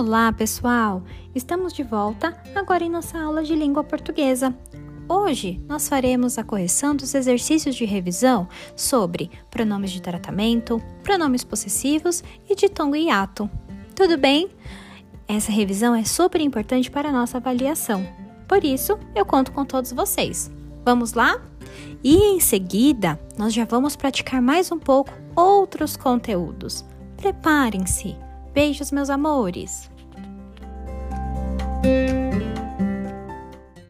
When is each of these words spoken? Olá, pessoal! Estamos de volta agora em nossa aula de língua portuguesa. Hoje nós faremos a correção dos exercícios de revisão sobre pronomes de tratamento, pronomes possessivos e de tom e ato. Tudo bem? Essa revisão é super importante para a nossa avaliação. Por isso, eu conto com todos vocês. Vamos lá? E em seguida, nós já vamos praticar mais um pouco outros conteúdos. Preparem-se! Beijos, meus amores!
Olá, 0.00 0.32
pessoal! 0.32 1.02
Estamos 1.34 1.74
de 1.74 1.82
volta 1.82 2.34
agora 2.54 2.82
em 2.82 2.88
nossa 2.88 3.20
aula 3.20 3.42
de 3.42 3.54
língua 3.54 3.84
portuguesa. 3.84 4.56
Hoje 5.06 5.62
nós 5.68 5.90
faremos 5.90 6.38
a 6.38 6.42
correção 6.42 6.96
dos 6.96 7.14
exercícios 7.14 7.76
de 7.76 7.84
revisão 7.84 8.48
sobre 8.74 9.30
pronomes 9.50 9.90
de 9.90 10.00
tratamento, 10.00 10.82
pronomes 11.02 11.44
possessivos 11.44 12.24
e 12.48 12.54
de 12.56 12.70
tom 12.70 12.96
e 12.96 13.10
ato. 13.10 13.50
Tudo 13.94 14.16
bem? 14.16 14.48
Essa 15.28 15.52
revisão 15.52 15.94
é 15.94 16.02
super 16.02 16.40
importante 16.40 16.90
para 16.90 17.10
a 17.10 17.12
nossa 17.12 17.36
avaliação. 17.36 18.02
Por 18.48 18.64
isso, 18.64 18.98
eu 19.14 19.26
conto 19.26 19.52
com 19.52 19.66
todos 19.66 19.92
vocês. 19.92 20.50
Vamos 20.82 21.12
lá? 21.12 21.38
E 22.02 22.16
em 22.16 22.40
seguida, 22.40 23.20
nós 23.36 23.52
já 23.52 23.66
vamos 23.66 23.96
praticar 23.96 24.40
mais 24.40 24.72
um 24.72 24.78
pouco 24.78 25.12
outros 25.36 25.94
conteúdos. 25.94 26.86
Preparem-se! 27.18 28.29
Beijos, 28.52 28.90
meus 28.90 29.08
amores! 29.10 29.88